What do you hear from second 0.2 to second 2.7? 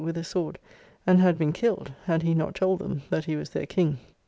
sword and had been killed, had he not